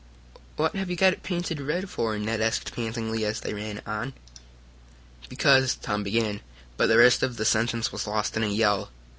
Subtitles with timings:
[0.55, 4.13] "What have you got it painted red for?" Ned asked pantingly, as they ran on.
[5.29, 6.41] "Because" Tom began,
[6.75, 8.89] but the rest of the sentence was lost in a yell.